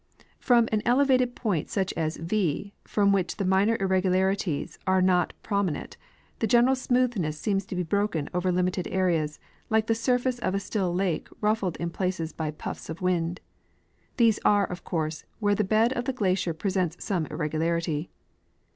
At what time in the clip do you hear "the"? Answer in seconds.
3.37-3.45, 6.39-6.47, 9.85-9.93, 15.53-15.63, 16.05-16.13